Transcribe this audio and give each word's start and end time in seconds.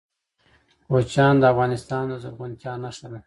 کوچیان 0.87 1.35
د 1.39 1.43
افغانستان 1.53 2.03
د 2.09 2.13
زرغونتیا 2.23 2.73
نښه 2.83 3.07
ده. 3.11 3.19